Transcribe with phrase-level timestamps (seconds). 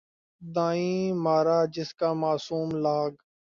[0.41, 3.11] دائیں مارا جسا معصوم لاگ